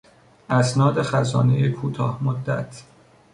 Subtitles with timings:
[0.49, 2.83] اسناد خزانهی کوتاه مدت